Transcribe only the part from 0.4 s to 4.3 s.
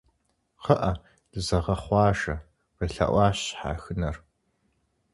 КхъыӀэ, дызэгъэхъуажэ, къелъэӀуащ щхьэхынэр.